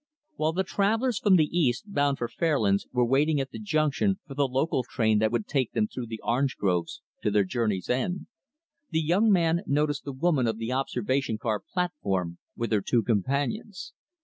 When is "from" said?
1.19-1.35